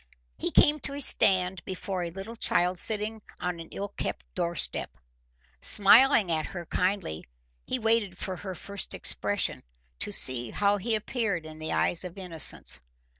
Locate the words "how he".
10.49-10.95